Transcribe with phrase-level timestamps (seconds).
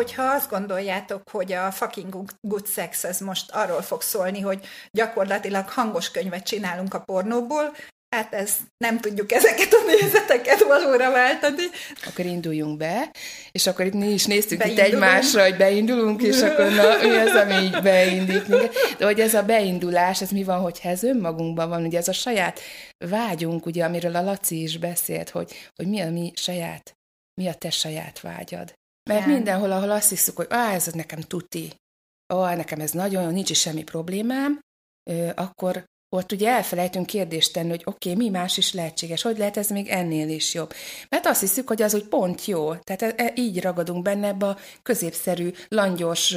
[0.00, 5.68] Hogyha azt gondoljátok, hogy a fucking good sex ez most arról fog szólni, hogy gyakorlatilag
[5.68, 7.76] hangos könyvet csinálunk a pornóból,
[8.16, 11.62] hát ez nem tudjuk ezeket a nézeteket valóra váltani.
[12.06, 13.10] Akkor induljunk be,
[13.52, 17.34] és akkor itt mi is néztük itt egymásra, hogy beindulunk, és akkor na, mi az,
[17.34, 18.74] ami így beindít minket.
[18.98, 22.12] De hogy ez a beindulás, ez mi van, hogy ez önmagunkban van, ugye ez a
[22.12, 22.60] saját
[22.98, 26.94] vágyunk, ugye, amiről a Laci is beszélt, hogy, hogy mi a mi saját,
[27.34, 28.78] mi a te saját vágyad.
[29.10, 29.34] Mert Igen.
[29.34, 31.74] mindenhol, ahol azt hiszük, hogy á, ez nekem tuti,
[32.34, 34.60] ó, nekem ez nagyon, nincs is semmi problémám,
[35.34, 35.84] akkor
[36.16, 39.70] ott ugye elfelejtünk kérdést tenni, hogy oké, okay, mi más is lehetséges, hogy lehet ez
[39.70, 40.72] még ennél is jobb.
[41.08, 42.74] Mert azt hiszük, hogy az úgy pont jó.
[42.74, 46.30] Tehát e, e, így ragadunk benne ebbe a középszerű, langyos,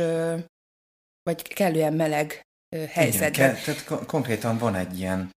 [1.23, 2.41] vagy kellően meleg
[2.89, 3.33] helyzetben.
[3.33, 5.31] Igen, tehát kon- konkrétan van egy ilyen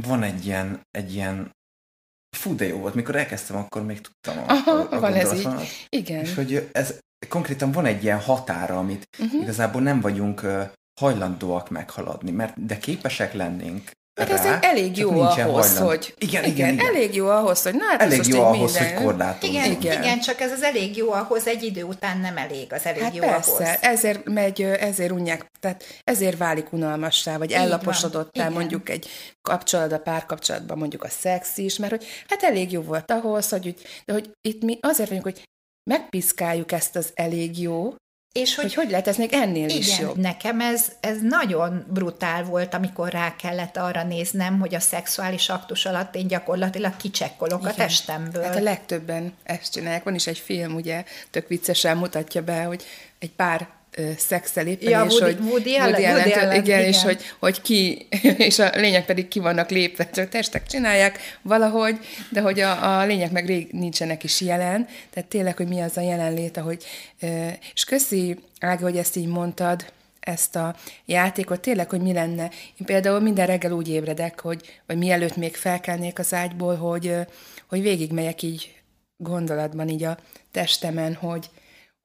[0.00, 1.56] van egy ilyen, egy ilyen
[2.36, 2.94] fú, de jó volt.
[2.94, 5.86] Mikor elkezdtem, akkor még tudtam a, Aha, a, a van ez így.
[5.88, 6.20] Igen.
[6.20, 6.98] És hogy ez
[7.28, 9.42] konkrétan van egy ilyen határa, amit uh-huh.
[9.42, 10.46] igazából nem vagyunk
[11.00, 15.78] hajlandóak meghaladni, mert de képesek lennénk mert ez elég jó ahhoz, hajland.
[15.78, 16.14] hogy...
[16.18, 18.94] Igen, igen, igen, Elég jó ahhoz, hogy na hát Elég jó ahhoz, minden...
[18.94, 19.48] hogy korlátozni.
[19.48, 22.86] Igen, igen, igen, csak ez az elég jó ahhoz, egy idő után nem elég az
[22.86, 23.78] elég hát jó persze, ahhoz.
[23.80, 29.08] ezért megy, ezért unják, tehát ezért válik unalmassá, vagy ellaposodottá mondjuk egy
[29.42, 33.74] kapcsolat, a párkapcsolatban mondjuk a szex is, mert hogy hát elég jó volt ahhoz, hogy,
[34.04, 35.42] de hogy itt mi azért vagyunk, hogy
[35.90, 37.94] megpiszkáljuk ezt az elég jó,
[38.38, 40.16] és hogy, hogy hogy lehet ez még ennél igen, is jobb?
[40.16, 45.86] nekem ez, ez nagyon brutál volt, amikor rá kellett arra néznem, hogy a szexuális aktus
[45.86, 47.72] alatt én gyakorlatilag kicsekkolok igen.
[47.72, 48.42] a testemből.
[48.42, 50.04] Hát a legtöbben ezt csinálják.
[50.04, 52.84] Van is egy film, ugye, tök viccesen mutatja be, hogy
[53.18, 53.68] egy pár
[54.16, 57.60] szexel éppen, ja, és Woody, hogy Woody Allen, Woody Allen, igen, igen, és hogy, hogy
[57.60, 58.06] ki,
[58.48, 61.98] és a lények pedig ki vannak lépve, csak testek csinálják valahogy,
[62.30, 65.96] de hogy a, a lények meg rég nincsenek is jelen, tehát tényleg, hogy mi az
[65.96, 66.84] a jelenlét, ahogy,
[67.74, 69.84] és köszi, Ági, hogy ezt így mondtad,
[70.20, 72.50] ezt a játékot, tényleg, hogy mi lenne.
[72.76, 77.14] Én például minden reggel úgy ébredek, hogy, vagy mielőtt még felkelnék az ágyból, hogy,
[77.68, 78.74] hogy végigmegyek így
[79.16, 80.18] gondolatban így a
[80.50, 81.50] testemen, hogy,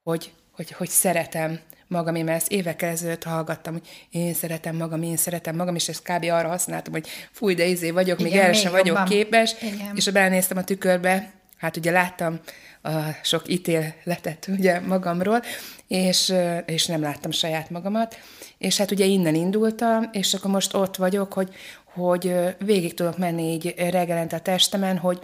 [0.03, 1.59] hogy, hogy, hogy szeretem
[1.93, 6.01] magam, én ezt évekkel ezelőtt hallgattam, hogy én szeretem magam, én szeretem magam, és ezt
[6.01, 6.23] kb.
[6.23, 9.05] arra használtam, hogy fúj, de izé vagyok, Igen, még erre sem vagyok jobban.
[9.05, 9.91] képes, Igen.
[9.95, 12.39] és belenéztem a tükörbe, hát ugye láttam
[12.83, 12.89] a
[13.23, 15.41] sok ítéletet ugye magamról,
[15.87, 16.33] és,
[16.65, 18.17] és nem láttam saját magamat,
[18.57, 21.49] és hát ugye innen indultam, és akkor most ott vagyok, hogy,
[21.93, 25.21] hogy végig tudok menni így reggelente a testemen, hogy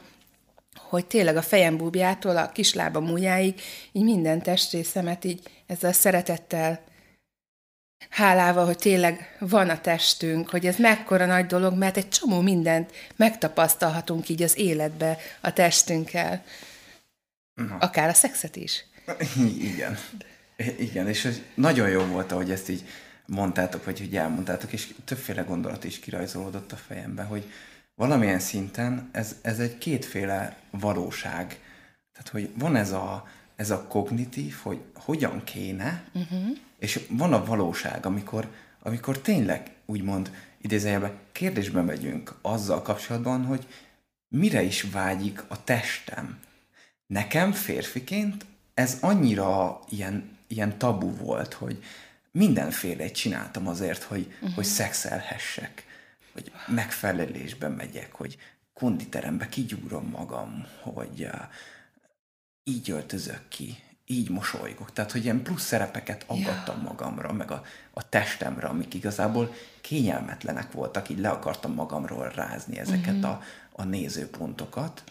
[0.87, 6.87] hogy tényleg a fejem búbjától a kislábam ujjáig, így minden testrészemet így ezzel a szeretettel,
[8.09, 12.91] hálával, hogy tényleg van a testünk, hogy ez mekkora nagy dolog, mert egy csomó mindent
[13.15, 16.43] megtapasztalhatunk így az életbe a testünkkel.
[17.53, 17.77] Na.
[17.79, 18.85] Akár a szexet is.
[19.73, 19.97] Igen.
[20.77, 22.83] Igen, és ez nagyon jó volt, ahogy ezt így
[23.25, 27.51] mondtátok, vagy hogy elmondtátok, és többféle gondolat is kirajzolódott a fejembe, hogy,
[27.99, 31.59] valamilyen szinten ez, ez egy kétféle valóság.
[32.13, 36.57] Tehát, hogy van ez a, ez a kognitív, hogy hogyan kéne, uh-huh.
[36.77, 38.47] és van a valóság, amikor,
[38.81, 43.67] amikor tényleg úgymond idézőjelben kérdésbe megyünk azzal kapcsolatban, hogy
[44.27, 46.39] mire is vágyik a testem.
[47.07, 51.83] Nekem férfiként ez annyira ilyen, ilyen tabu volt, hogy
[52.31, 54.55] mindenféle csináltam azért, hogy, uh-huh.
[54.55, 55.87] hogy szexelhessek
[56.33, 58.37] hogy megfelelésben megyek, hogy
[58.73, 61.41] konditerembe kigyúrom magam, hogy uh,
[62.63, 64.93] így öltözök ki, így mosolygok.
[64.93, 66.87] Tehát, hogy ilyen plusz szerepeket aggattam yeah.
[66.87, 73.15] magamra, meg a, a testemre, amik igazából kényelmetlenek voltak, így le akartam magamról rázni ezeket
[73.15, 73.29] uh-huh.
[73.29, 73.41] a,
[73.71, 75.03] a nézőpontokat,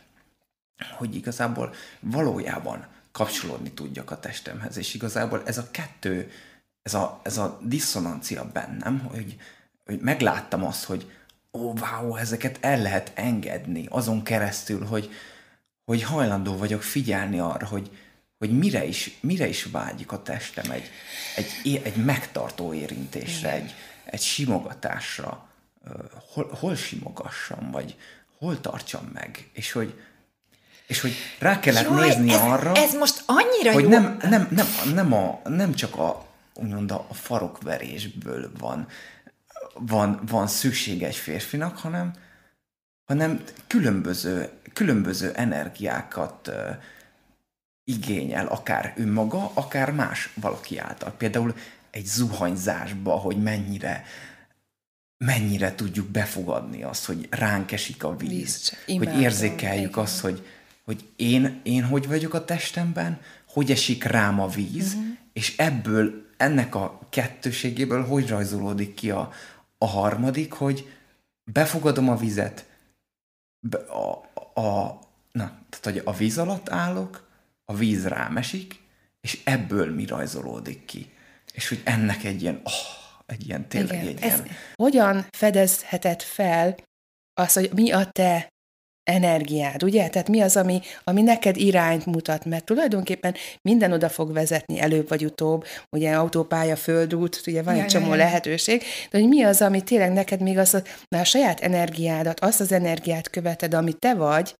[0.97, 6.31] hogy igazából valójában kapcsolódni tudjak a testemhez, és igazából ez a kettő,
[6.82, 9.37] ez a, ez a diszonancia bennem, hogy,
[9.88, 11.11] hogy megláttam azt, hogy
[11.52, 15.11] ó, wow, ezeket el lehet engedni azon keresztül, hogy,
[15.85, 17.90] hogy hajlandó vagyok figyelni arra, hogy,
[18.38, 20.90] hogy mire is, mire is vágyik a testem egy,
[21.37, 23.75] egy, egy megtartó érintésre, egy,
[24.05, 25.49] egy simogatásra,
[26.32, 27.96] hol, hol simogassam, vagy
[28.38, 30.00] hol tartsam meg, és hogy,
[30.87, 33.88] és hogy rá kellett Jaj, nézni ez, arra, ez most annyira hogy jó.
[33.88, 36.26] Nem, nem, nem, nem, a, nem csak a
[36.58, 38.88] úgymond a farokverésből van,
[39.81, 42.13] van, van szükség egy férfinak, hanem,
[43.05, 46.55] hanem különböző, különböző energiákat uh,
[47.85, 51.11] igényel, akár önmaga, akár más valaki által.
[51.11, 51.55] Például
[51.91, 54.05] egy zuhanyzásba, hogy mennyire
[55.25, 60.03] mennyire tudjuk befogadni azt, hogy ránk esik a víz, víz hogy érzékeljük igen.
[60.03, 60.47] azt, hogy,
[60.85, 65.17] hogy én, én hogy vagyok a testemben, hogy esik rám a víz, uh-huh.
[65.33, 69.33] és ebből, ennek a kettőségéből hogy rajzolódik ki a,
[69.79, 70.93] a harmadik, hogy
[71.45, 72.67] befogadom a vizet,
[73.61, 74.11] be, a,
[74.61, 74.99] a,
[75.33, 77.29] na, tehát, hogy a víz alatt állok,
[77.65, 78.81] a víz rám esik,
[79.21, 81.13] és ebből mi rajzolódik ki.
[81.53, 82.73] És hogy ennek egy ilyen, oh,
[83.27, 84.47] egy ilyen tényleg Igen, egy ilyen...
[84.75, 86.77] Hogyan fedezheted fel
[87.35, 88.49] azt, hogy mi a te
[89.08, 90.08] energiád, ugye?
[90.08, 95.08] Tehát mi az, ami, ami neked irányt mutat, mert tulajdonképpen minden oda fog vezetni előbb
[95.08, 95.64] vagy utóbb,
[95.96, 99.82] ugye autópálya, földút, ugye van ja, egy csomó ja, lehetőség, de hogy mi az, ami
[99.82, 104.55] tényleg neked még az, a saját energiádat, azt az energiát követed, ami te vagy,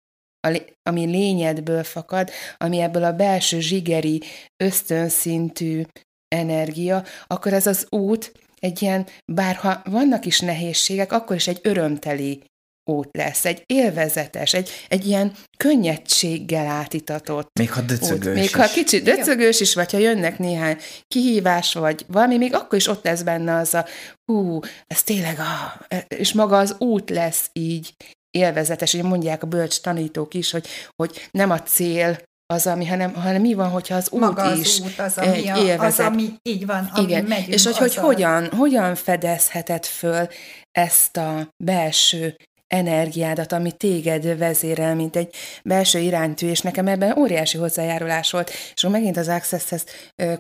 [0.83, 4.23] ami lényedből fakad, ami ebből a belső zsigeri,
[4.65, 5.83] ösztönszintű
[6.29, 12.43] energia, akkor ez az út egy ilyen, bárha vannak is nehézségek, akkor is egy örömteli
[12.89, 18.35] út lesz, egy élvezetes, egy, egy ilyen könnyedséggel átitatott Még ha döcögős út.
[18.35, 18.55] Még is.
[18.55, 20.77] ha kicsit döcögős is, vagy ha jönnek néhány
[21.09, 23.87] kihívás, vagy valami, még akkor is ott lesz benne az a
[24.25, 27.95] hú, ez tényleg a, és maga az út lesz így
[28.31, 32.19] élvezetes, hogy mondják a bölcs tanítók is, hogy, hogy nem a cél
[32.55, 35.37] az, ami, hanem, hanem mi van, hogyha az út Maga az is út, az, ami,
[35.37, 36.07] egy a, élvezet.
[36.07, 37.25] az, ami így van, ami Igen.
[37.25, 37.55] megyünk.
[37.55, 40.29] És hogy, hogy hogyan, hogyan fedezheted föl
[40.71, 42.37] ezt a belső
[42.69, 45.35] energiádat, ami téged vezérel, mint egy
[45.65, 48.51] belső iránytű, és nekem ebben óriási hozzájárulás volt.
[48.51, 49.85] És akkor megint az Access-hez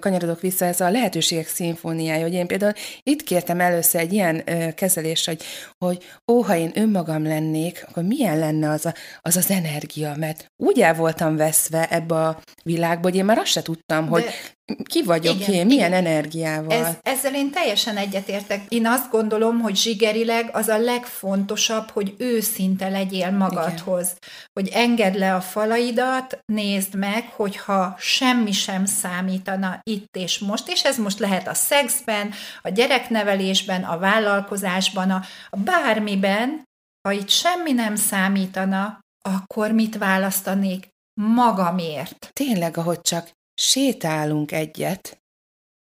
[0.01, 2.73] kanyarodok vissza, ez a lehetőségek szimfóniája, hogy én például
[3.03, 4.45] itt kértem először egy ilyen
[4.75, 5.43] kezelés, hogy,
[5.79, 10.53] hogy ó, ha én önmagam lennék, akkor milyen lenne az a, az, az energia, mert
[10.57, 14.11] úgy el voltam veszve ebbe a világba, hogy én már azt se tudtam, De...
[14.11, 14.25] hogy
[14.83, 16.05] ki vagyok igen, én, milyen igen.
[16.05, 16.73] energiával.
[16.73, 18.65] Ez, ezzel én teljesen egyetértek.
[18.69, 24.07] Én azt gondolom, hogy zsigerileg az a legfontosabb, hogy őszinte legyél magadhoz.
[24.07, 24.51] Igen.
[24.53, 30.85] Hogy engedd le a falaidat, nézd meg, hogyha semmi sem számítana itt és most, és
[30.85, 32.33] ez most lehet a szexben,
[32.63, 36.63] a gyereknevelésben, a vállalkozásban, a, a bármiben,
[37.09, 40.89] ha itt semmi nem számítana, akkor mit választanék?
[41.21, 42.31] magamért.
[42.33, 45.19] Tényleg, ahogy csak sétálunk egyet,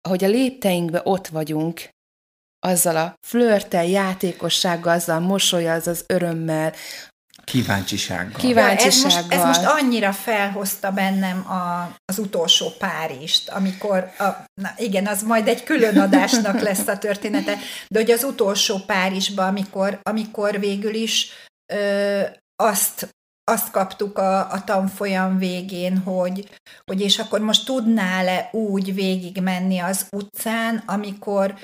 [0.00, 1.88] ahogy a lépteinkbe ott vagyunk,
[2.66, 6.74] azzal a flörtel, játékossággal, azzal mosolya, az az örömmel,
[7.44, 8.40] Kíváncsisággal.
[8.40, 9.10] Kíváncsisággal.
[9.10, 14.24] Ja, ez, most, ez most annyira felhozta bennem a, az utolsó Párizst, amikor, a,
[14.60, 17.58] na igen, az majd egy külön adásnak lesz a története,
[17.88, 21.30] de hogy az utolsó Párizsban, amikor, amikor végül is
[21.72, 22.20] ö,
[22.56, 23.08] azt
[23.44, 26.48] azt kaptuk a, a tanfolyam végén, hogy,
[26.84, 31.54] hogy és akkor most tudnál-e úgy végigmenni az utcán, amikor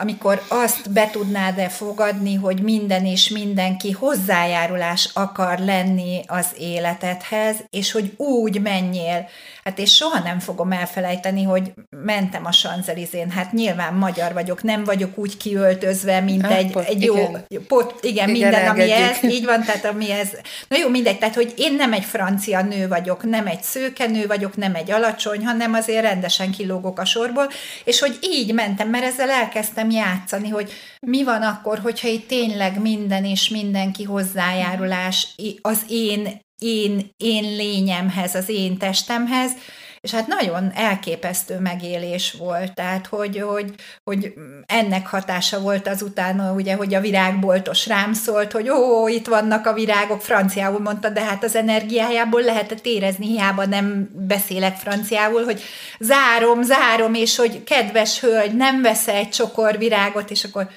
[0.00, 7.92] amikor azt be tudnád-e fogadni, hogy minden és mindenki hozzájárulás akar lenni az életedhez, és
[7.92, 9.28] hogy úgy menjél.
[9.64, 13.30] Hát és soha nem fogom elfelejteni, hogy mentem a Sanzelizén.
[13.30, 17.14] Hát nyilván magyar vagyok, nem vagyok úgy kiöltözve, mint ha, egy, pot, egy jó...
[17.14, 20.28] Igen, pot, igen, igen minden, ami ez, így van, tehát ami ez...
[20.68, 24.26] Na jó, mindegy, tehát hogy én nem egy francia nő vagyok, nem egy szőke nő
[24.26, 27.48] vagyok, nem egy alacsony, hanem azért rendesen kilógok a sorból,
[27.84, 32.28] és hogy így mentem, mert ezzel elkezdtem elkezdtem játszani, hogy mi van akkor, hogyha itt
[32.28, 39.52] tényleg minden és mindenki hozzájárulás az én, én, én lényemhez, az én testemhez,
[40.00, 43.74] és hát nagyon elképesztő megélés volt, tehát hogy, hogy,
[44.04, 44.32] hogy
[44.66, 49.72] ennek hatása volt azután, ugye, hogy a virágboltos rám szólt, hogy ó, itt vannak a
[49.72, 55.62] virágok, franciául mondta, de hát az energiájából lehetett érezni, hiába nem beszélek franciául, hogy
[56.00, 60.68] zárom, zárom, és hogy kedves hölgy, nem vesz egy csokor virágot, és akkor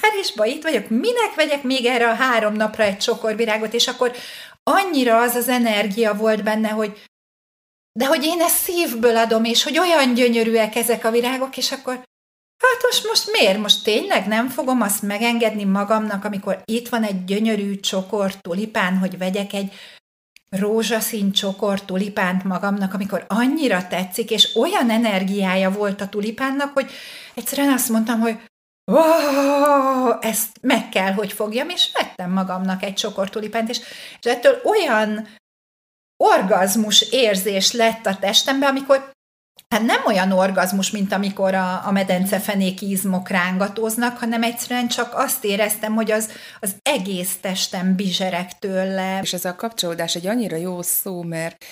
[0.00, 4.12] Párizsba itt vagyok, minek vegyek még erre a három napra egy csokor virágot, és akkor
[4.62, 7.02] annyira az az energia volt benne, hogy
[7.96, 11.94] de hogy én ezt szívből adom, és hogy olyan gyönyörűek ezek a virágok, és akkor
[12.58, 13.58] hát most, most miért?
[13.58, 19.18] Most tényleg nem fogom azt megengedni magamnak, amikor itt van egy gyönyörű csokor tulipán, hogy
[19.18, 19.72] vegyek egy
[20.50, 26.90] rózsaszín csokor tulipánt magamnak, amikor annyira tetszik, és olyan energiája volt a tulipánnak, hogy
[27.34, 28.38] egyszerűen azt mondtam, hogy
[28.92, 33.80] oh, ezt meg kell, hogy fogjam, és vettem magamnak egy csokor tulipánt, és,
[34.20, 35.28] és ettől olyan
[36.16, 39.14] orgazmus érzés lett a testemben, amikor
[39.74, 45.44] hát nem olyan orgazmus, mint amikor a, a medencefenéki izmok rángatóznak, hanem egyszerűen csak azt
[45.44, 46.30] éreztem, hogy az,
[46.60, 49.20] az egész testem bizserek tőle.
[49.22, 51.64] És ez a kapcsolódás egy annyira jó szó, mert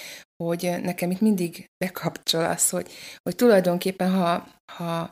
[0.45, 5.11] hogy nekem itt mindig bekapcsol az, hogy, hogy tulajdonképpen, ha, ha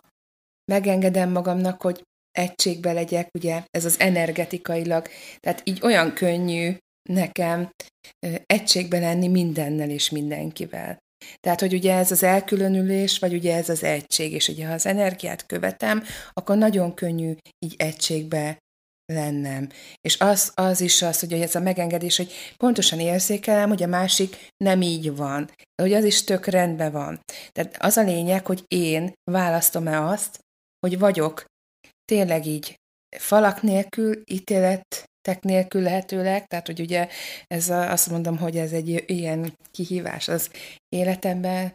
[0.73, 5.09] megengedem magamnak, hogy egységbe legyek, ugye ez az energetikailag,
[5.41, 6.77] tehát így olyan könnyű
[7.09, 7.71] nekem
[8.47, 10.99] egységbe lenni mindennel és mindenkivel.
[11.41, 14.87] Tehát, hogy ugye ez az elkülönülés, vagy ugye ez az egység, és ugye ha az
[14.87, 18.59] energiát követem, akkor nagyon könnyű így egységbe
[19.13, 19.69] lennem.
[20.01, 24.51] És az, az is az, hogy ez a megengedés, hogy pontosan érzékelem, hogy a másik
[24.57, 25.51] nem így van,
[25.83, 27.21] hogy az is tök rendben van.
[27.51, 30.39] Tehát az a lényeg, hogy én választom-e azt,
[30.87, 31.45] hogy vagyok
[32.05, 32.81] tényleg így
[33.19, 34.23] falak nélkül,
[35.23, 37.09] ítéletek nélkül lehetőleg, tehát hogy ugye
[37.47, 40.51] ez a, azt mondom, hogy ez egy ilyen kihívás az
[40.89, 41.73] életemben,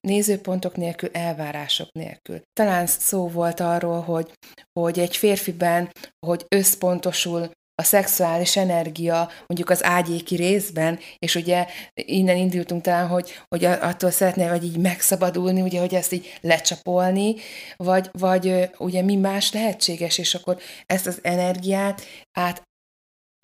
[0.00, 2.40] nézőpontok nélkül, elvárások nélkül.
[2.52, 4.32] Talán szó volt arról, hogy,
[4.72, 5.90] hogy egy férfiben,
[6.26, 13.32] hogy összpontosul a szexuális energia mondjuk az ágyéki részben, és ugye innen indultunk talán, hogy,
[13.48, 17.34] hogy attól szeretnél, hogy így megszabadulni, ugye, hogy ezt így lecsapolni,
[17.76, 22.02] vagy, vagy ugye mi más lehetséges, és akkor ezt az energiát
[22.38, 22.62] át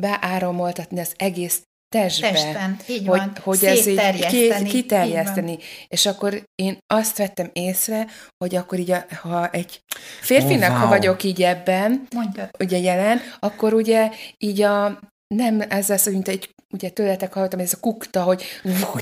[0.03, 2.30] beáramoltatni az egész testbe.
[2.30, 3.33] Testben, így hogy, van.
[3.42, 5.59] Hogy ez így ki, kiterjeszteni.
[5.88, 8.07] És akkor én azt vettem észre,
[8.45, 9.83] hogy akkor így, a, ha egy
[10.21, 10.85] férfinak, oh, wow.
[10.85, 12.49] ha vagyok így ebben, Mondja.
[12.59, 15.00] ugye jelen, akkor ugye így a
[15.35, 18.42] nem ez lesz, mint egy, ugye tőletek hallottam, ez a kukta, hogy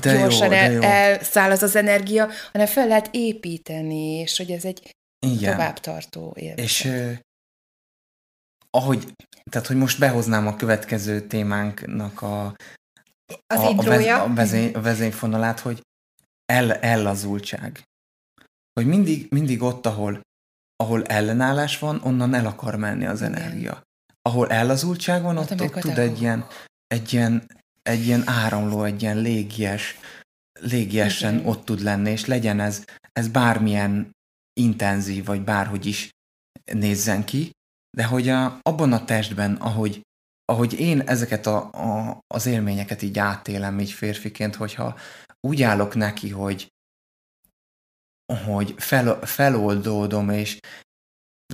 [0.01, 4.65] de gyorsan jó, el, elszáll az az energia, hanem fel lehet építeni, és hogy ez
[4.65, 5.51] egy Igen.
[5.51, 6.65] továbbtartó élvezet.
[6.65, 6.89] És
[8.77, 9.13] ahogy,
[9.51, 12.45] tehát hogy most behoznám a következő témánknak a,
[13.47, 15.81] az a, a, a, vezény, a vezényfonalát, hogy
[16.45, 17.83] el, ellazultság.
[18.73, 20.21] Hogy mindig, mindig ott, ahol,
[20.75, 23.81] ahol ellenállás van, onnan el akar menni az energia.
[24.21, 26.47] Ahol ellazultság van, ott, ott tud egy ilyen,
[26.87, 27.47] egy, ilyen,
[27.81, 29.97] egy ilyen áramló, egy ilyen légies,
[30.59, 31.45] légiesen Igen.
[31.45, 34.11] ott tud lenni, és legyen ez, ez bármilyen
[34.53, 36.09] intenzív, vagy bárhogy is
[36.71, 37.51] nézzen ki,
[37.97, 40.01] de hogy a, abban a testben, ahogy,
[40.45, 44.97] ahogy én ezeket a, a, az élményeket így átélem így férfiként, hogyha
[45.47, 46.67] úgy állok neki, hogy,
[48.45, 50.59] hogy fel, feloldódom, és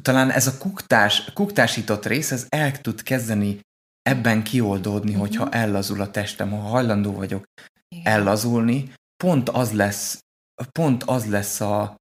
[0.02, 3.60] talán ez a kuktás, kuktásított rész, ez el tud kezdeni
[4.02, 5.20] ebben kioldódni, mm-hmm.
[5.20, 7.44] hogyha ellazul a testem, ha hajlandó vagyok
[7.88, 8.14] Igen.
[8.14, 10.20] ellazulni, pont az lesz,
[10.72, 11.96] pont az lesz a,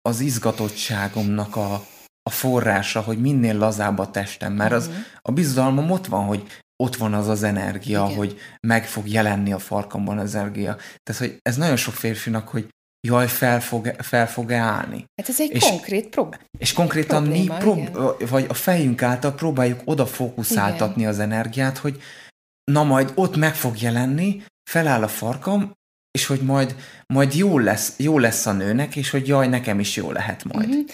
[0.00, 1.86] az izgatottságomnak a,
[2.26, 5.02] a forrása, hogy minél lazább a testem, mert az uh-huh.
[5.22, 6.46] a bizalmam ott van, hogy
[6.82, 8.16] ott van az az energia, Igen.
[8.16, 10.76] hogy meg fog jelenni a farkamban az energia.
[11.02, 12.68] Tehát, hogy ez nagyon sok férfinak, hogy
[13.06, 15.04] jaj, fel fog, fel fog állni.
[15.20, 19.34] Hát ez egy és, konkrét prób- És konkrétan probléma, mi, prób- vagy a fejünk által
[19.34, 21.12] próbáljuk oda fókuszáltatni igen.
[21.12, 22.02] az energiát, hogy
[22.72, 25.72] na majd ott meg fog jelenni, feláll a farkam,
[26.10, 29.96] és hogy majd, majd jó, lesz, jó lesz a nőnek, és hogy jaj, nekem is
[29.96, 30.68] jó lehet majd.
[30.68, 30.84] Uh-huh.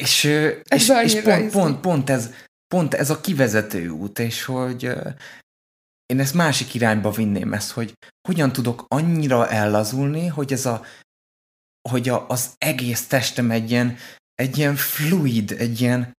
[0.00, 0.24] És,
[0.68, 2.30] és, és pont, pont, pont, ez,
[2.66, 4.82] pont ez a kivezető út, és hogy
[6.06, 7.92] én ezt másik irányba vinném ezt, hogy
[8.28, 10.84] hogyan tudok annyira ellazulni, hogy ez a,
[11.88, 13.96] hogy a, az egész testem egy ilyen,
[14.34, 16.12] egy ilyen fluid, egy ilyen,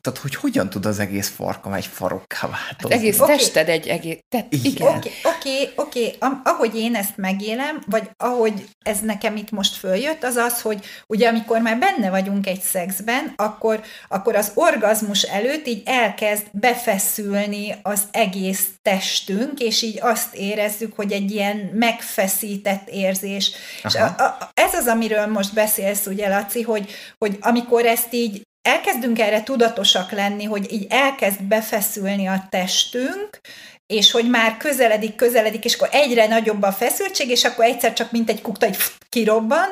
[0.00, 2.90] tehát, hogy hogyan tud az egész farkam egy farokká változni?
[2.90, 3.36] Hát egész okay.
[3.36, 4.18] tested egy egész...
[4.28, 4.96] Te, igen.
[4.96, 6.16] Oké, oké, oké.
[6.44, 11.28] Ahogy én ezt megélem, vagy ahogy ez nekem itt most följött, az az, hogy ugye
[11.28, 18.02] amikor már benne vagyunk egy szexben, akkor, akkor az orgazmus előtt így elkezd befeszülni az
[18.10, 23.52] egész testünk, és így azt érezzük, hogy egy ilyen megfeszített érzés.
[23.82, 23.88] Aha.
[23.88, 28.46] És a, a, ez az, amiről most beszélsz, ugye, Laci, hogy, hogy amikor ezt így
[28.68, 33.40] elkezdünk erre tudatosak lenni, hogy így elkezd befeszülni a testünk,
[33.86, 38.10] és hogy már közeledik, közeledik, és akkor egyre nagyobb a feszültség, és akkor egyszer csak
[38.10, 38.76] mint egy kukta, egy
[39.08, 39.66] kirobban,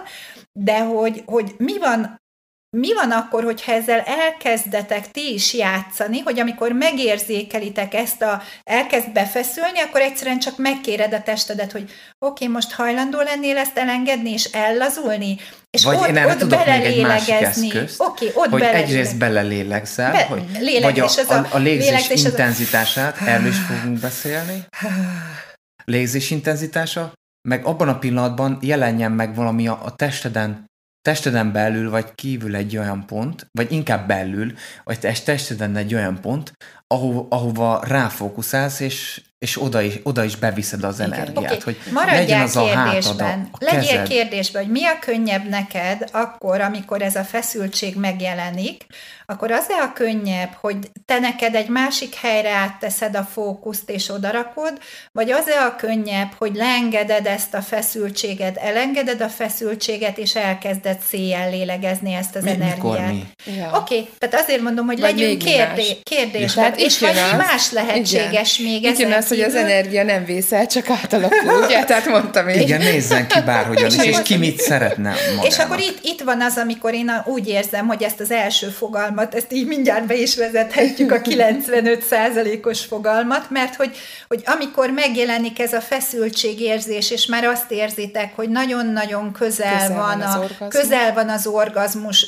[0.53, 2.21] de hogy, hogy mi van
[2.71, 9.13] mi van akkor, hogyha ezzel elkezdetek ti is játszani, hogy amikor megérzékelitek ezt a, elkezd
[9.13, 14.31] befeszülni, akkor egyszerűen csak megkéred a testedet, hogy oké, okay, most hajlandó lennél ezt elengedni
[14.31, 15.37] és ellazulni,
[15.71, 19.19] és vagy ott, én erre ott tudok még egy másik eszközt, okay, ott hogy egyrészt
[19.19, 23.29] belelélegzel, Be, hogy, lélegzés, vagy a, a, a légzés intenzitását, a...
[23.29, 24.65] erről is fogunk beszélni.
[25.85, 27.13] Légzés intenzitása,
[27.49, 30.65] meg abban a pillanatban jelenjen meg valami a, a testeden
[31.07, 34.53] testeden belül vagy kívül egy olyan pont, vagy inkább belül,
[34.85, 36.53] vagy testeden egy olyan pont,
[36.87, 42.21] ahova, ahova ráfókuszálsz, és, és oda is, oda is beviszed az energiát, Oké, hogy maradjál
[42.21, 43.49] legyen az a hátad, kérdésben.
[43.53, 44.09] a, a Legyél kezed.
[44.09, 48.87] kérdésben, hogy mi a könnyebb neked akkor, amikor ez a feszültség megjelenik,
[49.27, 54.73] akkor az-e a könnyebb, hogy te neked egy másik helyre átteszed a fókuszt és odarakod,
[55.13, 61.51] vagy az-e a könnyebb, hogy leengeded ezt a feszültséget, elengeded a feszültséget, és elkezded széjjel
[61.51, 63.09] lélegezni ezt az Mi, energiát.
[63.13, 63.23] mi?
[63.57, 63.71] Ja.
[63.75, 65.67] Oké, okay, tehát azért mondom, hogy Vagy legyünk még mi más.
[65.75, 68.73] kérdé- kérdésben, Tehát és itt vagy az- más lehetséges igen.
[68.73, 71.85] még Itt jön ezen az, hogy az energia nem vészel, csak átalakul, ugye?
[71.85, 72.61] Tehát mondtam én.
[72.61, 75.47] Igen, nézzen ki bárhogyan is, És ki mit szeretne magának.
[75.47, 79.15] És akkor itt, itt van az, amikor én úgy érzem, hogy ezt az első fogalmat,
[79.19, 83.97] ezt így mindjárt be is vezethetjük, a 95%-os fogalmat, mert hogy,
[84.29, 90.19] hogy amikor megjelenik ez a feszültségérzés, és már azt érzitek, hogy nagyon-nagyon közel, Közel van,
[90.19, 90.81] van a, orgazmus.
[90.81, 92.27] közel van az orgazmus,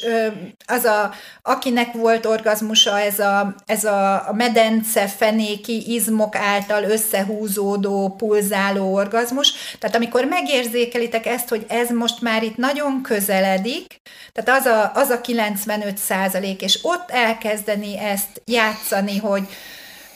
[0.67, 1.11] az a,
[1.43, 9.53] akinek volt orgazmusa, ez a, ez a medence fenéki izmok által összehúzódó, pulzáló orgazmus.
[9.79, 14.01] Tehát amikor megérzékelitek ezt, hogy ez most már itt nagyon közeledik,
[14.33, 19.49] tehát az a, az a 95 százalék, és ott elkezdeni ezt játszani, hogy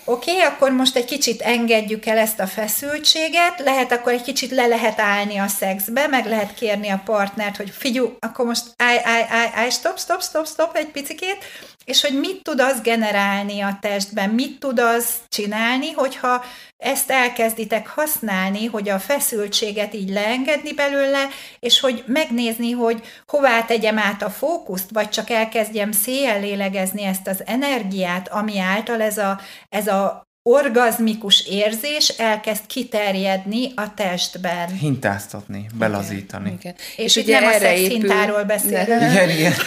[0.05, 4.51] Oké, okay, akkor most egy kicsit engedjük el ezt a feszültséget, lehet akkor egy kicsit
[4.51, 8.99] le lehet állni a szexbe, meg lehet kérni a partnert, hogy figyú, akkor most állj,
[9.05, 11.45] állj, állj, állj, stop, stop, stop, stop egy picikét,
[11.85, 16.45] és hogy mit tud az generálni a testben, mit tud az csinálni, hogyha
[16.77, 23.99] ezt elkezditek használni, hogy a feszültséget így leengedni belőle, és hogy megnézni, hogy hová tegyem
[23.99, 29.41] át a fókuszt, vagy csak elkezdjem széjjel lélegezni ezt az energiát, ami által ez a,
[29.69, 34.69] ez a orgazmikus érzés elkezd kiterjedni a testben.
[34.69, 36.53] Hintáztatni, belazítani.
[36.61, 36.75] Igen.
[36.97, 39.13] És itt nem a szexhintáról beszélünk.
[39.13, 39.53] Igen, igen.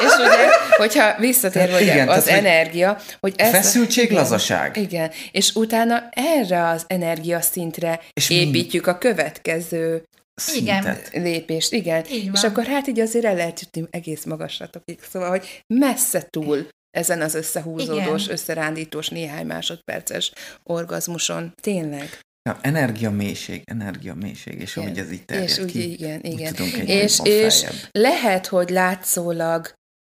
[0.00, 4.76] És ugye, hogyha visszatér hogy Igen, az tehát, energia, hogy ez Feszültség, igen, lazaság.
[4.76, 11.10] Igen, és utána erre az energiaszintre És és építjük a következő Szintet.
[11.12, 12.04] lépést, igen.
[12.10, 12.34] Így van.
[12.34, 14.98] És akkor hát így azért el lehet jutni egész magaslatokig.
[15.10, 18.34] Szóval, hogy messze túl ezen az összehúzódós, Igen.
[18.34, 21.52] összerándítós néhány másodperces orgazmuson.
[21.62, 22.18] Tényleg.
[22.48, 26.32] Ja, energia mélység, energia mélység, és ahogy ez így terjed és úgy, ki, igen, úgy
[26.32, 26.54] igen.
[26.54, 27.80] tudunk egy és, és feljebb.
[27.90, 29.72] lehet, hogy látszólag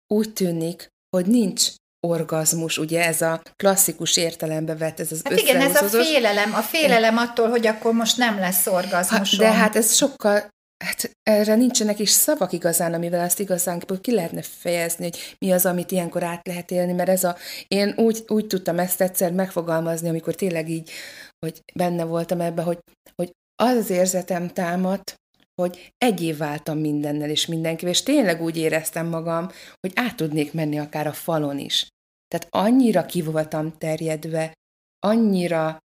[0.07, 1.71] úgy tűnik, hogy nincs
[2.07, 6.61] orgazmus, ugye ez a klasszikus értelembe vett, ez az Hát igen, ez a félelem, a
[6.61, 9.39] félelem attól, hogy akkor most nem lesz orgazmusom.
[9.39, 10.49] de hát ez sokkal,
[10.85, 15.67] hát erre nincsenek is szavak igazán, amivel azt igazán ki lehetne fejezni, hogy mi az,
[15.67, 17.37] amit ilyenkor át lehet élni, mert ez a,
[17.69, 20.91] én úgy, úgy tudtam ezt egyszer megfogalmazni, amikor tényleg így,
[21.39, 22.79] hogy benne voltam ebbe, hogy,
[23.15, 23.31] hogy
[23.63, 25.15] az az érzetem támadt,
[25.55, 29.49] hogy egyév váltam mindennel és mindenkivel, és tényleg úgy éreztem magam,
[29.81, 31.87] hogy át tudnék menni akár a falon is.
[32.29, 34.53] Tehát annyira ki voltam terjedve,
[34.99, 35.79] annyira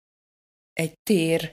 [0.74, 1.52] egy tér,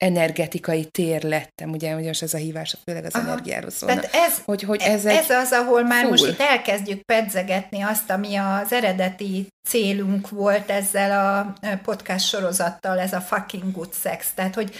[0.00, 3.26] energetikai tér lettem, ugye, most ez a hívás, főleg az Aha.
[3.26, 4.00] energiáról szólna.
[4.00, 6.10] Tehát ez, hogy, hogy ez, egy, ez az, ahol már full.
[6.10, 13.12] most itt elkezdjük pedzegetni azt, ami az eredeti célunk volt ezzel a podcast sorozattal, ez
[13.12, 14.32] a fucking good sex.
[14.34, 14.74] Tehát, hogy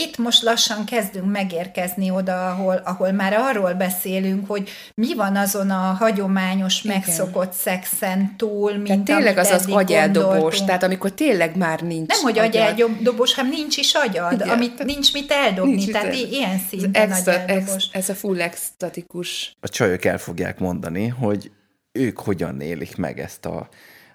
[0.00, 5.70] itt most lassan kezdünk megérkezni oda, ahol, ahol már arról beszélünk, hogy mi van azon
[5.70, 6.96] a hagyományos, Igen.
[6.96, 12.08] megszokott szexen túl, mint tehát tényleg amit az az agyeldobós, tehát amikor tényleg már nincs
[12.08, 14.48] Nem, hogy agyeldobós, hanem nincs is agyad, Igen.
[14.48, 18.14] amit nincs mit eldobni, Nincs mit tehát i- ilyen Ez, szinten extra, ex, ez a
[18.14, 19.56] full extatikus.
[19.60, 21.50] A csajok el fogják mondani, hogy
[21.92, 23.68] ők hogyan élik meg ezt a,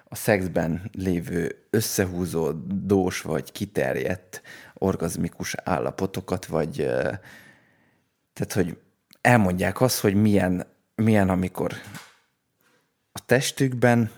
[0.04, 4.42] a szexben lévő összehúzódós vagy kiterjedt
[4.80, 7.18] orgazmikus állapotokat, vagy eh,
[8.32, 8.76] tehát, hogy
[9.20, 11.72] elmondják azt, hogy milyen, milyen amikor
[13.12, 14.10] a testükben,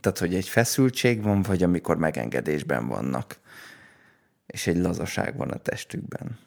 [0.00, 3.38] tehát, hogy egy feszültség van, vagy amikor megengedésben vannak,
[4.46, 6.38] és egy lazaság van a testükben.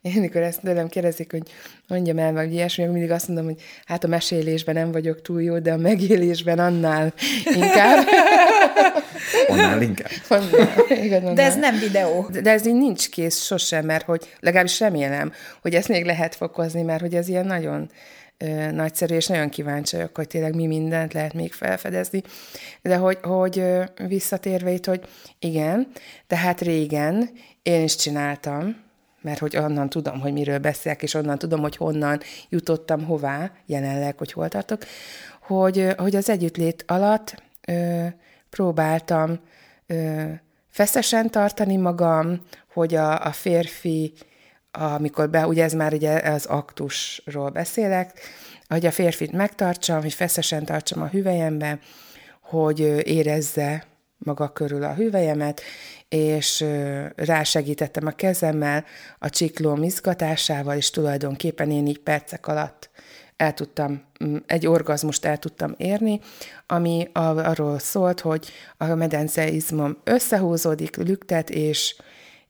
[0.00, 1.50] Én mikor ezt tőlem kérdezik, hogy
[1.88, 5.58] mondjam el, vagy ilyesmi, mindig azt mondom, hogy hát a mesélésben nem vagyok túl jó,
[5.58, 8.06] de a megélésben annál inkább.
[9.48, 10.10] Annál inkább.
[10.28, 11.34] Annál.
[11.34, 12.28] De ez nem videó.
[12.30, 16.34] De, de ez így nincs kész sosem, mert hogy legalábbis remélem, hogy ezt még lehet
[16.34, 17.90] fokozni, mert hogy ez ilyen nagyon
[18.38, 22.22] ö, nagyszerű, és nagyon kíváncsi vagyok, hogy tényleg mi mindent lehet még felfedezni.
[22.82, 25.00] De hogy, hogy ö, visszatérve itt, hogy
[25.38, 25.86] igen,
[26.26, 27.30] tehát régen
[27.62, 28.84] én is csináltam,
[29.20, 34.18] mert hogy onnan tudom, hogy miről beszélek, és onnan tudom, hogy honnan jutottam hová, jelenleg,
[34.18, 34.82] hogy hol tartok,
[35.40, 38.06] hogy, hogy az együttlét alatt ö,
[38.50, 39.40] próbáltam
[39.86, 40.24] ö,
[40.68, 42.40] feszesen tartani magam,
[42.72, 44.12] hogy a, a férfi,
[44.70, 48.20] amikor be, ugye ez már ugye az aktusról beszélek,
[48.68, 51.78] hogy a férfit megtartsam, hogy feszesen tartsam a hüvelyembe,
[52.40, 53.86] hogy érezze
[54.18, 55.60] maga körül a hüvelyemet,
[56.08, 56.64] és
[57.16, 58.84] rásegítettem a kezemmel
[59.18, 62.90] a csiklóm izgatásával, és tulajdonképpen én így percek alatt
[63.36, 66.20] el tudtam, mm, egy orgazmust el tudtam érni,
[66.66, 71.96] ami arról szólt, hogy a medenceizmom összehúzódik, lüktet, és,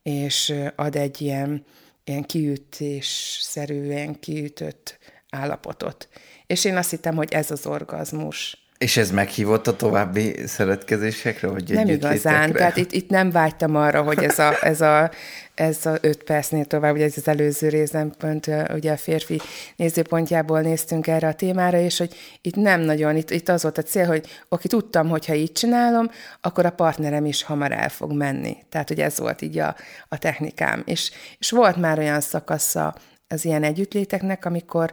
[0.03, 1.64] és ad egy ilyen,
[2.05, 4.99] ilyen kiütésszerűen kiütött
[5.31, 6.09] állapotot.
[6.46, 8.66] És én azt hittem, hogy ez az orgazmus.
[8.79, 11.49] És ez meghívott a további szeretkezésekre?
[11.49, 15.11] Vagy nem igazán, tehát itt, itt nem vágytam arra, hogy ez a, ez a,
[15.55, 19.41] ez a öt percnél tovább, ugye ez az előző részem, pont ugye a férfi
[19.77, 23.83] nézőpontjából néztünk erre a témára, és hogy itt nem nagyon, itt, itt az volt a
[23.83, 26.11] cél, hogy oké, tudtam, hogy ha így csinálom,
[26.41, 28.57] akkor a partnerem is hamar el fog menni.
[28.69, 29.77] Tehát, hogy ez volt így a,
[30.09, 30.83] a technikám.
[30.87, 32.95] És, és volt már olyan szakasza
[33.29, 34.93] az ilyen együttléteknek, amikor,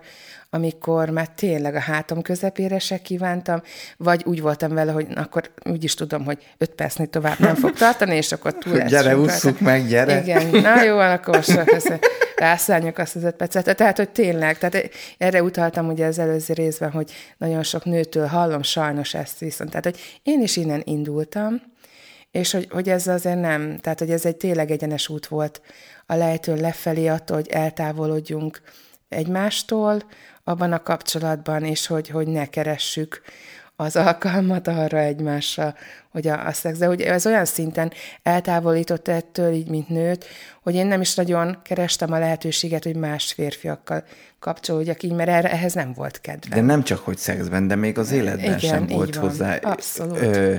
[0.53, 3.61] amikor már tényleg a hátam közepére se kívántam,
[3.97, 7.73] vagy úgy voltam vele, hogy akkor úgy is tudom, hogy öt percnél tovább nem fog
[7.73, 8.89] tartani, és akkor túl lesz.
[8.89, 10.21] Gyere, ússzuk meg, gyere.
[10.21, 11.61] Igen, na jó, akkor most
[12.35, 13.75] rászálljuk azt az öt percet.
[13.75, 18.63] Tehát, hogy tényleg, tehát erre utaltam ugye az előző részben, hogy nagyon sok nőtől hallom
[18.63, 19.69] sajnos ezt viszont.
[19.69, 21.61] Tehát, hogy én is innen indultam,
[22.31, 25.61] és hogy, hogy ez azért nem, tehát hogy ez egy tényleg egyenes út volt
[26.05, 28.61] a lejtőn lefelé attól, hogy eltávolodjunk
[29.13, 30.01] egymástól
[30.43, 33.21] abban a kapcsolatban, és hogy, hogy ne keressük
[33.75, 35.75] az alkalmat arra egymásra,
[36.09, 36.77] hogy a, a szex.
[36.77, 37.91] De ugye ez olyan szinten
[38.23, 40.25] eltávolított ettől, így mint nőt,
[40.61, 44.03] hogy én nem is nagyon kerestem a lehetőséget, hogy más férfiakkal
[44.39, 46.55] kapcsolódjak így, mert erre, ehhez nem volt kedve.
[46.55, 49.29] De nem csak, hogy szexben, de még az életben Igen, sem volt van.
[49.29, 49.55] hozzá.
[49.55, 50.21] Abszolút.
[50.21, 50.55] Ö,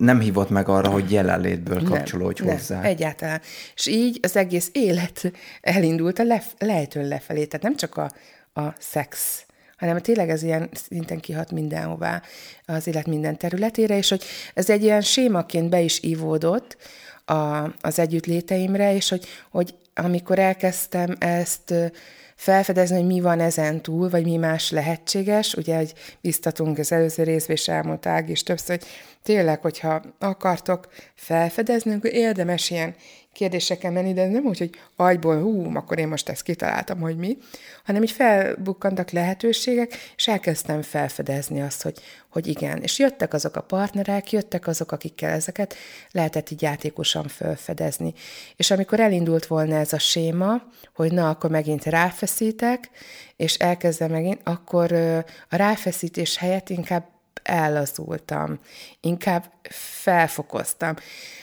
[0.00, 2.74] nem hívott meg arra, hogy jelenlétből kapcsolódj nem, hozzá.
[2.74, 3.40] Nem, egyáltalán.
[3.74, 7.44] És így az egész élet elindult a lef- lejtőn lefelé.
[7.44, 8.10] Tehát nem csak a,
[8.60, 9.44] a szex,
[9.76, 12.22] hanem tényleg ez ilyen szinten kihat mindenhová
[12.66, 16.76] az élet minden területére, és hogy ez egy ilyen sémaként be is ívódott
[17.30, 21.74] a, az együttléteimre, és hogy, hogy amikor elkezdtem ezt
[22.34, 25.54] felfedezni, hogy mi van ezen túl, vagy mi más lehetséges.
[25.54, 28.88] Ugye, hogy biztatunk az előző részben, és elmondta Ági is többször, hogy
[29.22, 32.94] tényleg, hogyha akartok felfedezni, akkor érdemes ilyen
[33.32, 37.36] kérdéseken menni, de nem úgy, hogy agyból, hú, akkor én most ezt kitaláltam, hogy mi,
[37.84, 42.82] hanem így felbukkantak lehetőségek, és elkezdtem felfedezni azt, hogy, hogy igen.
[42.82, 45.74] És jöttek azok a partnerek, jöttek azok, akikkel ezeket
[46.10, 48.14] lehetett így játékosan felfedezni.
[48.56, 50.62] És amikor elindult volna ez a séma,
[50.94, 52.90] hogy na, akkor megint ráfeszítek,
[53.36, 54.92] és elkezdem megint, akkor
[55.48, 57.04] a ráfeszítés helyett inkább
[57.42, 58.58] ellazultam,
[59.00, 59.44] inkább
[60.02, 60.94] felfokoztam.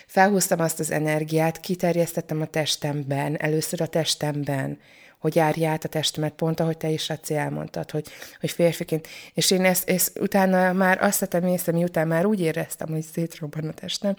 [0.08, 4.80] Felhúztam azt az energiát, kiterjesztettem a testemben, először a testemben,
[5.20, 8.08] hogy járj át a testemet, pont ahogy te is Raci elmondtad, hogy,
[8.40, 9.08] hogy férfiként.
[9.34, 13.68] És én ezt, ezt utána már azt tettem észre, miután már úgy éreztem, hogy szétrobban
[13.68, 14.16] a testem,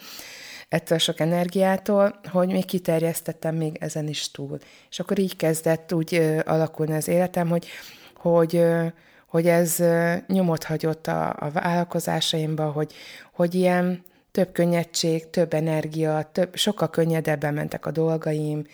[0.69, 4.59] ettől sok energiától, hogy még kiterjesztettem még ezen is túl.
[4.91, 7.67] És akkor így kezdett úgy ö, alakulni az életem, hogy,
[8.15, 8.87] hogy ö,
[9.29, 9.83] hogy ez
[10.27, 12.93] nyomot hagyott a, a vállalkozásaimba, hogy,
[13.33, 18.67] hogy ilyen több könnyedség, több energia, több, sokkal könnyedebben mentek a dolgaim,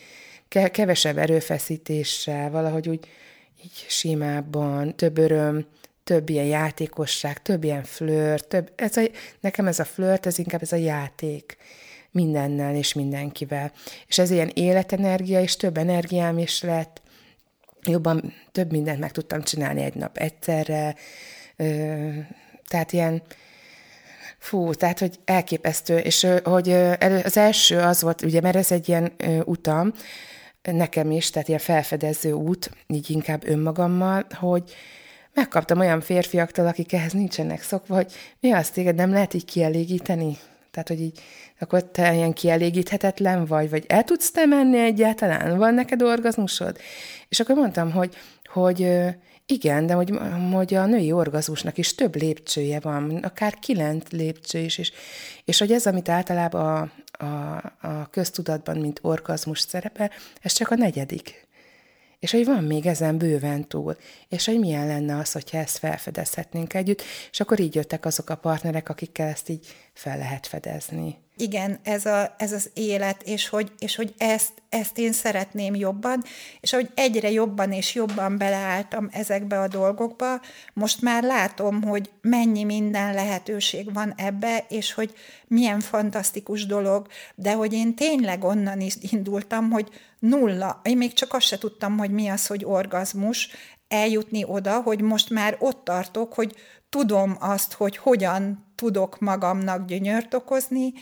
[0.48, 3.08] ke, kevesebb erőfeszítéssel, valahogy úgy
[3.64, 5.66] így simábban, több öröm,
[6.04, 9.02] több ilyen játékosság, több ilyen flört, több, ez a,
[9.40, 11.56] nekem ez a flört, ez inkább ez a játék
[12.10, 13.72] mindennel és mindenkivel.
[14.06, 17.02] És ez ilyen életenergia, és több energiám is lett,
[17.88, 20.94] jobban több mindent meg tudtam csinálni egy nap egyszerre,
[22.66, 23.22] tehát ilyen,
[24.38, 26.72] fú, tehát, hogy elképesztő, és hogy
[27.24, 29.12] az első az volt, ugye, mert ez egy ilyen
[29.44, 29.92] utam,
[30.62, 34.74] nekem is, tehát ilyen felfedező út, így inkább önmagammal, hogy
[35.34, 40.38] megkaptam olyan férfiaktól, akik ehhez nincsenek szokva, hogy mi az téged nem lehet így kielégíteni?
[40.70, 41.20] Tehát, hogy így,
[41.58, 45.58] akkor te ilyen kielégíthetetlen vagy, vagy el tudsz te menni egyáltalán?
[45.58, 46.78] Van neked orgazmusod?
[47.28, 48.88] És akkor mondtam, hogy, hogy
[49.46, 50.12] igen, de hogy,
[50.52, 54.92] hogy a női orgazmusnak is több lépcsője van, akár kilenc lépcső is, és,
[55.44, 60.74] és hogy ez, amit általában a, a, a köztudatban, mint orgazmus szerepel, ez csak a
[60.74, 61.46] negyedik.
[62.18, 63.96] És hogy van még ezen bőven túl,
[64.28, 68.36] és hogy milyen lenne az, hogyha ezt felfedezhetnénk együtt, és akkor így jöttek azok a
[68.36, 73.72] partnerek, akikkel ezt így fel lehet fedezni igen, ez, a, ez az élet, és hogy,
[73.78, 76.24] és hogy ezt, ezt én szeretném jobban,
[76.60, 80.40] és hogy egyre jobban és jobban beleálltam ezekbe a dolgokba,
[80.72, 85.14] most már látom, hogy mennyi minden lehetőség van ebbe, és hogy
[85.46, 91.32] milyen fantasztikus dolog, de hogy én tényleg onnan is indultam, hogy nulla, én még csak
[91.32, 93.48] azt se tudtam, hogy mi az, hogy orgazmus,
[93.88, 96.54] eljutni oda, hogy most már ott tartok, hogy
[96.94, 100.92] tudom azt, hogy hogyan tudok magamnak gyönyört okozni,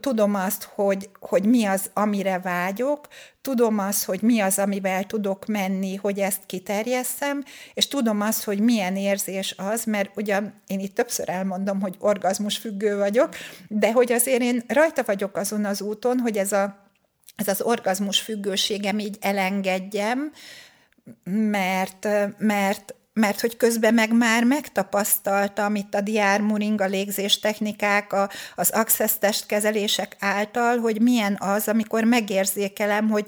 [0.00, 3.08] tudom azt, hogy, hogy mi az, amire vágyok,
[3.40, 7.42] tudom azt, hogy mi az, amivel tudok menni, hogy ezt kiterjesszem,
[7.74, 12.56] és tudom azt, hogy milyen érzés az, mert ugye én itt többször elmondom, hogy orgazmus
[12.56, 13.28] függő vagyok,
[13.68, 16.90] de hogy azért én rajta vagyok azon az úton, hogy ez, a,
[17.36, 20.32] ez az orgazmus függőségem így elengedjem,
[21.24, 22.08] mert,
[22.38, 28.70] mert mert hogy közben meg már megtapasztaltam itt a diármuring, a légzés technikák, a, az
[28.70, 33.26] access testkezelések által, hogy milyen az, amikor megérzékelem, hogy,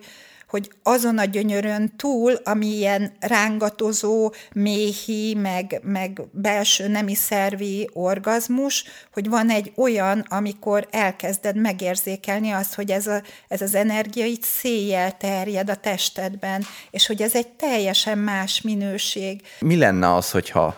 [0.55, 8.85] hogy azon a gyönyörön túl, ami ilyen rángatozó, méhi, meg, meg belső nemi szervi orgazmus,
[9.13, 14.43] hogy van egy olyan, amikor elkezded megérzékelni azt, hogy ez, a, ez az energia itt
[14.43, 19.41] széjjel terjed a testedben, és hogy ez egy teljesen más minőség.
[19.61, 20.77] Mi lenne az, hogyha,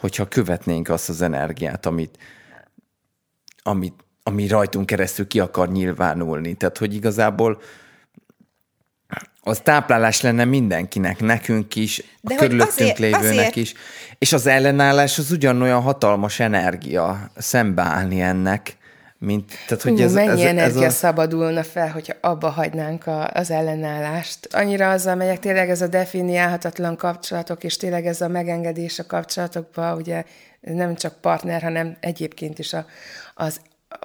[0.00, 2.18] hogyha követnénk azt az energiát, amit,
[3.62, 6.54] amit, ami rajtunk keresztül ki akar nyilvánulni?
[6.54, 7.60] Tehát, hogy igazából
[9.48, 13.56] az táplálás lenne mindenkinek, nekünk is, De a körülöttünk azért, lévőnek azért...
[13.56, 13.74] is.
[14.18, 18.76] És az ellenállás az ugyanolyan hatalmas energia szembeállni ennek,
[19.18, 20.96] mint, tehát, hogy Hú, ez, mennyi ez, energia ez a...
[20.96, 24.48] szabadulna fel, hogyha abba hagynánk a, az ellenállást.
[24.50, 29.94] Annyira azzal megyek, tényleg ez a definiálhatatlan kapcsolatok, és tényleg ez a megengedés a kapcsolatokba,
[29.94, 30.24] ugye
[30.60, 32.86] nem csak partner, hanem egyébként is a,
[33.34, 33.60] az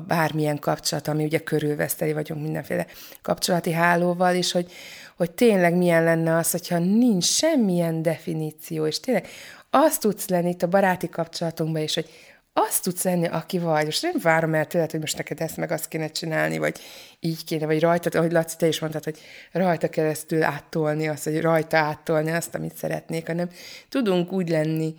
[0.07, 2.85] bármilyen kapcsolat, ami ugye körülveszteli vagyunk mindenféle
[3.21, 4.71] kapcsolati hálóval, és hogy,
[5.17, 9.27] hogy tényleg milyen lenne az, hogyha nincs semmilyen definíció, és tényleg
[9.69, 12.09] azt tudsz lenni itt a baráti kapcsolatunkban is, hogy
[12.53, 15.71] azt tudsz lenni, aki vagy, és nem várom el tőled, hogy most neked ezt meg
[15.71, 16.79] azt kéne csinálni, vagy
[17.19, 19.19] így kéne, vagy rajta, ahogy Laci, te is mondtad, hogy
[19.51, 23.49] rajta keresztül áttolni azt, vagy rajta áttolni azt, amit szeretnék, hanem
[23.89, 24.95] tudunk úgy lenni,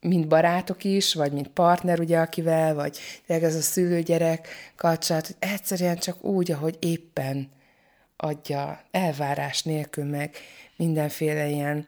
[0.00, 5.36] mint barátok is, vagy mint partner, ugye, akivel, vagy tényleg ez a szülőgyerek kapcsolat, hogy
[5.38, 7.50] egyszerűen csak úgy, ahogy éppen
[8.16, 10.36] adja elvárás nélkül, meg
[10.76, 11.86] mindenféle ilyen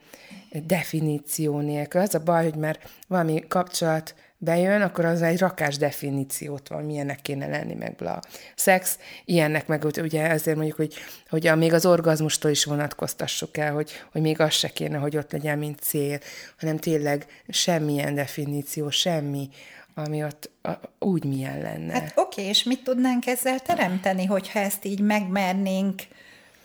[0.51, 2.01] definíció nélkül.
[2.01, 7.23] Az a baj, hogy már valami kapcsolat bejön, akkor az egy rakás definíciót van, milyennek
[7.23, 8.21] kéne lenni, meg bla.
[8.55, 10.95] Szex, ilyennek meg ugye ezért mondjuk, hogy,
[11.29, 15.17] hogy a, még az orgazmustól is vonatkoztassuk el, hogy, hogy még az se kéne, hogy
[15.17, 16.19] ott legyen, mint cél,
[16.59, 19.49] hanem tényleg semmilyen definíció, semmi,
[19.95, 21.93] ami ott a, úgy milyen lenne.
[21.93, 26.03] Hát oké, és mit tudnánk ezzel teremteni, hogyha ezt így megmernénk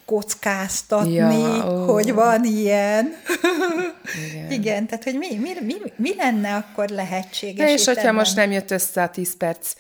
[0.06, 3.14] kockáztatni, ja, hogy van ilyen.
[4.30, 4.52] Igen.
[4.52, 7.66] Igen, tehát hogy mi, mi, mi, mi lenne akkor lehetséges?
[7.66, 9.74] Na és hogyha most nem jött össze a 10 perc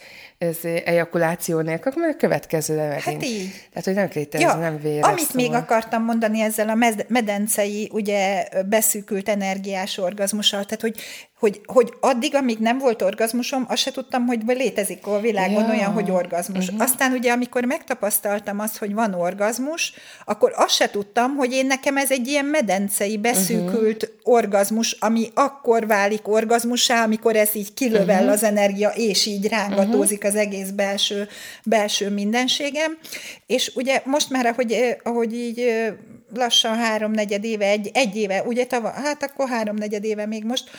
[0.43, 3.03] ez ejakuláció nélkül, akkor a következő megint.
[3.03, 3.67] Hát így.
[3.69, 5.07] Tehát, hogy nem kéte, ja, nem véres.
[5.07, 5.47] Amit szóval.
[5.47, 6.77] még akartam mondani ezzel a
[7.07, 10.95] medencei, ugye beszűkült energiás orgazmussal, tehát, hogy
[11.43, 15.69] hogy, hogy addig, amíg nem volt orgazmusom, azt se tudtam, hogy létezik a világon ja.
[15.69, 16.67] olyan, hogy orgazmus.
[16.67, 16.81] Uh-huh.
[16.81, 19.93] Aztán ugye, amikor megtapasztaltam azt, hogy van orgazmus,
[20.25, 24.33] akkor azt se tudtam, hogy én nekem ez egy ilyen medencei, beszűkült uh-huh.
[24.33, 28.31] orgazmus, ami akkor válik orgazmussá, amikor ez így kilövel uh-huh.
[28.31, 30.32] az energia, és így rángatózik uh-huh.
[30.33, 31.27] Az egész belső,
[31.65, 32.97] belső mindenségem.
[33.45, 35.91] És ugye most már, ahogy, ahogy így
[36.33, 40.69] lassan háromnegyed éve, egy, egy éve, ugye tava, hát akkor háromnegyed éve még most,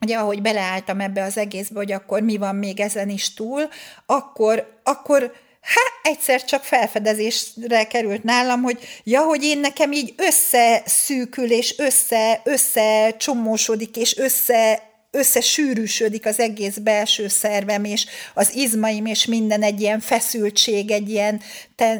[0.00, 3.68] ugye ahogy beleálltam ebbe az egészbe, hogy akkor mi van még ezen is túl,
[4.06, 11.50] akkor, akkor hát egyszer csak felfedezésre került nálam, hogy ja, hogy én nekem így összeszűkül,
[11.50, 19.62] és össze, összecsomósodik, és össze összesűrűsödik az egész belső szervem, és az izmaim, és minden
[19.62, 21.40] egy ilyen feszültség, egy ilyen,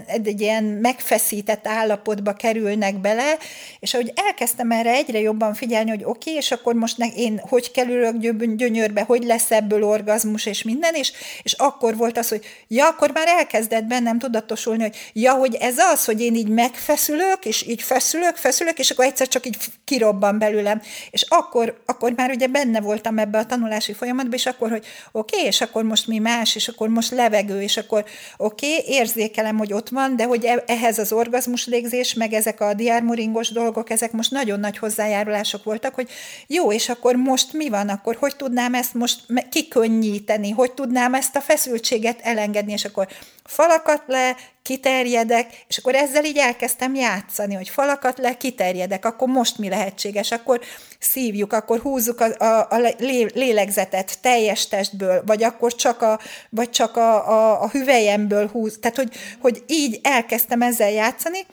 [0.06, 3.36] egy ilyen megfeszített állapotba kerülnek bele,
[3.80, 7.40] és ahogy elkezdtem erre egyre jobban figyelni, hogy oké, okay, és akkor most ne, én
[7.48, 8.16] hogy kerülök
[8.56, 13.10] gyönyörbe, hogy lesz ebből orgazmus, és minden, és, és akkor volt az, hogy ja, akkor
[13.10, 17.82] már elkezdett bennem tudatosulni, hogy ja, hogy ez az, hogy én így megfeszülök, és így
[17.82, 20.82] feszülök, feszülök, és akkor egyszer csak így kirobban belőlem.
[21.10, 24.84] És akkor, akkor már ugye benne volt voltam ebbe a tanulási folyamatba, és akkor, hogy
[25.12, 28.04] oké, okay, és akkor most mi más, és akkor most levegő, és akkor
[28.36, 32.60] oké, okay, érzékelem, hogy ott van, de hogy e- ehhez az orgazmus légzés, meg ezek
[32.60, 36.08] a diármuringos dolgok, ezek most nagyon nagy hozzájárulások voltak, hogy
[36.46, 41.36] jó, és akkor most mi van, akkor hogy tudnám ezt most kikönnyíteni, hogy tudnám ezt
[41.36, 43.08] a feszültséget elengedni, és akkor
[43.44, 49.58] falakat le, kiterjedek, és akkor ezzel így elkezdtem játszani, hogy falakat le, kiterjedek, akkor most
[49.58, 50.60] mi lehetséges, akkor
[50.98, 52.94] szívjuk, akkor húzzuk a, a, a
[53.34, 56.20] lélegzetet teljes testből, vagy akkor csak a,
[56.50, 61.46] vagy csak a, a, a hüvelyemből húz, tehát hogy, hogy így elkezdtem ezzel játszani,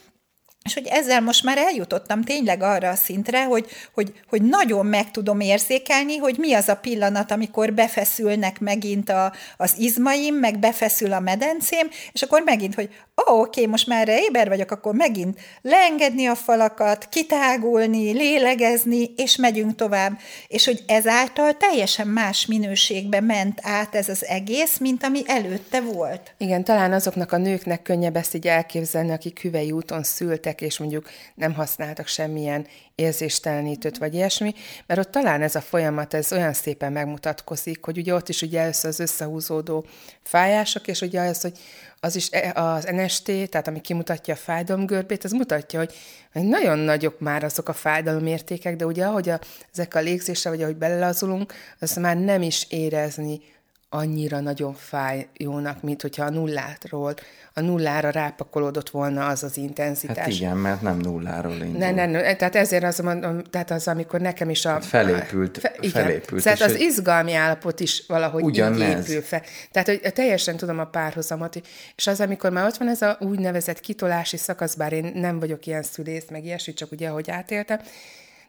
[0.66, 5.12] és hogy ezzel most már eljutottam tényleg arra a szintre, hogy, hogy, hogy nagyon meg
[5.12, 11.14] tudom érzékelni, hogy mi az a pillanat, amikor befeszülnek megint a, az izmaim, meg befeszül
[11.14, 12.90] a medencém, és akkor megint, hogy
[13.30, 19.36] ó, oké, most már erre éber vagyok, akkor megint leengedni a falakat, kitágulni, lélegezni, és
[19.36, 20.20] megyünk tovább.
[20.48, 26.34] És hogy ezáltal teljesen más minőségbe ment át ez az egész, mint ami előtte volt.
[26.38, 31.10] Igen, talán azoknak a nőknek könnyebb ezt így elképzelni, akik hüvei úton szültek, és mondjuk
[31.36, 34.54] nem használtak semmilyen érzéstelenítőt vagy ilyesmi,
[34.86, 38.60] mert ott talán ez a folyamat, ez olyan szépen megmutatkozik, hogy ugye ott is ugye
[38.60, 39.86] először az összehúzódó
[40.24, 41.60] fájások, és ugye az, hogy
[42.00, 45.94] az is e, az NST, tehát ami kimutatja a fájdalomgörbét, az mutatja, hogy
[46.32, 49.40] nagyon nagyok már azok a fájdalomértékek, de ugye ahogy a,
[49.74, 53.42] ezek a légzésre, vagy ahogy belelazulunk, az már nem is érezni
[53.90, 57.14] annyira nagyon fájónak, mint hogyha a nullátról,
[57.54, 60.18] a nullára rápakolódott volna az az intenzitás.
[60.18, 61.78] Hát igen, mert nem nulláról indul.
[61.78, 63.04] Ne, ne, ne, tehát ezért az,
[63.50, 64.70] tehát az, amikor nekem is a...
[64.70, 65.58] Hát felépült.
[65.58, 66.44] Fe, igen, felépült.
[66.44, 68.80] Tehát az izgalmi állapot is valahogy ugyanez.
[68.82, 69.42] így épül fel.
[69.72, 71.62] Tehát, hogy teljesen tudom a párhuzamot,
[71.96, 75.66] és az, amikor már ott van ez a úgynevezett kitolási szakasz, bár én nem vagyok
[75.66, 77.80] ilyen szülész, meg ilyesmi, csak ugye, ahogy átéltem,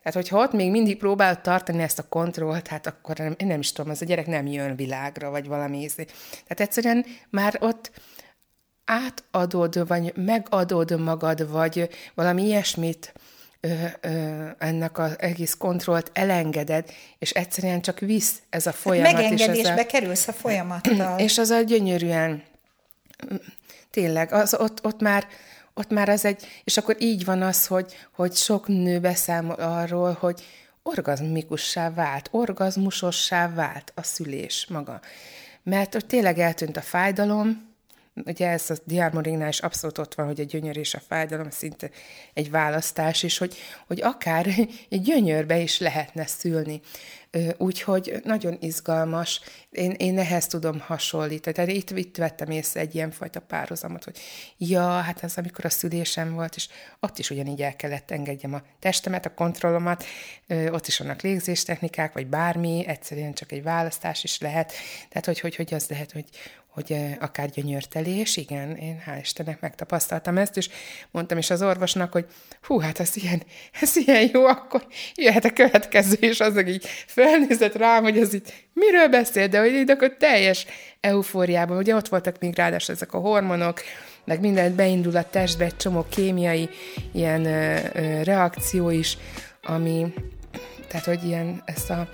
[0.03, 3.61] tehát, hogyha ott még mindig próbál tartani ezt a kontrollt, hát akkor nem, én nem
[3.61, 6.05] is tudom, az a gyerek nem jön világra, vagy valami ízé.
[6.31, 7.91] Tehát egyszerűen már ott
[8.85, 13.13] átadod, vagy megadod magad, vagy valami ilyesmit,
[13.61, 19.11] ö, ö, ennek az egész kontrollt elengeded, és egyszerűen csak visz ez a folyamat.
[19.11, 21.19] Hát megengedésbe és a, kerülsz a folyamattal.
[21.27, 22.43] És az a gyönyörűen,
[23.91, 25.27] tényleg, az, ott, ott már
[25.81, 30.17] ott már az egy, és akkor így van az, hogy, hogy sok nő beszámol arról,
[30.21, 30.45] hogy
[30.83, 35.01] orgazmikussá vált, orgazmusossá vált a szülés maga.
[35.63, 37.70] Mert hogy tényleg eltűnt a fájdalom,
[38.27, 41.91] ugye ez a diarmorignál is abszolút ott van, hogy a gyönyör és a fájdalom szinte
[42.35, 43.57] egy választás, és hogy,
[43.87, 44.47] hogy akár
[44.89, 46.81] egy gyönyörbe is lehetne szülni.
[47.57, 51.57] Úgyhogy nagyon izgalmas, én, én ehhez tudom hasonlítani.
[51.57, 54.19] Tehát itt, itt vettem észre egy ilyenfajta párhuzamot, hogy
[54.57, 56.69] ja, hát ez amikor a szülésem volt, és
[57.01, 60.05] ott is ugyanígy el kellett engedjem a testemet, a kontrollomat,
[60.71, 64.73] ott is vannak légzéstechnikák, vagy bármi, egyszerűen csak egy választás is lehet.
[65.09, 66.25] Tehát, hogy, hogy, hogy az lehet, hogy,
[66.71, 70.69] hogy akár gyönyörtelés, igen, én hál' Istennek megtapasztaltam ezt, és
[71.11, 72.27] mondtam is az orvosnak, hogy
[72.63, 73.43] hú, hát ez ilyen,
[73.81, 78.69] ez ilyen jó, akkor jöhet a következő, és az így felnézett rám, hogy ez így
[78.73, 80.67] miről beszél, de hogy így akkor teljes
[81.01, 83.83] eufóriában, ugye ott voltak még ráadásul ezek a hormonok,
[84.25, 86.69] meg mindent beindul a testbe, egy csomó kémiai
[87.13, 89.19] ilyen ö, ö, reakció is,
[89.63, 90.15] ami,
[90.89, 92.09] tehát hogy ilyen ezt, a,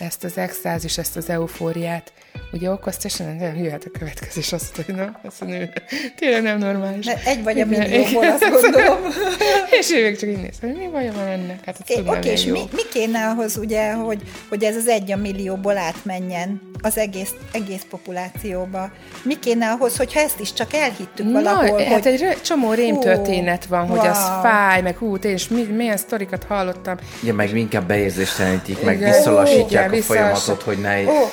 [0.00, 2.12] ezt az extázis, ezt az eufóriát
[2.52, 5.68] ugye okozta, és nem jöhet a következés, azt hogy na, azt mondja,
[6.16, 7.04] tényleg nem normális.
[7.04, 8.98] De egy vagy a millióból, azt gondolom.
[9.80, 11.64] és ő még csak így néz, hogy mi baj van ennek?
[11.64, 15.16] Hát Oké, okay, és mi, mi kéne ahhoz, ugye, hogy, hogy ez az egy a
[15.16, 18.90] millióból átmenjen az egész, egész populációba?
[19.22, 21.78] Mi kéne ahhoz, hogyha ezt is csak elhittük valahol?
[21.78, 22.22] Na, hát hogy...
[22.22, 24.08] egy csomó rémtörténet van, hogy wow.
[24.08, 26.96] az fáj, meg hú, én is mi, milyen sztorikat hallottam.
[27.24, 31.02] Ja, meg inkább beérzéstelenítik, meg visszalassítják a folyamatot, hogy ne...
[31.04, 31.30] Oh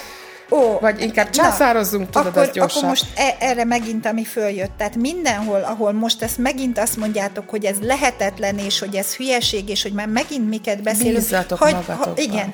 [0.52, 2.58] Ó, Vagy inkább császározzunk, tudod, akkor, az.
[2.58, 4.72] Akkor most e, erre megint, ami följött.
[4.78, 9.70] Tehát mindenhol, ahol most ezt megint azt mondjátok, hogy ez lehetetlen, és hogy ez hülyeség,
[9.70, 11.16] és hogy már megint miket beszélünk.
[11.16, 12.54] Bízzatok hogy, ha, Igen,